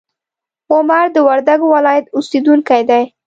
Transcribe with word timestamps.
عمر 0.73 1.05
د 1.15 1.17
وردګو 1.27 1.67
ولایت 1.75 2.05
اوسیدونکی 2.15 2.81
دی. 2.89 3.03